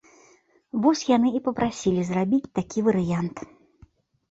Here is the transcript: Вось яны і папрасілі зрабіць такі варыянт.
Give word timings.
Вось 0.85 1.03
яны 1.09 1.29
і 1.41 1.43
папрасілі 1.49 2.07
зрабіць 2.09 2.51
такі 2.59 2.79
варыянт. 2.91 3.37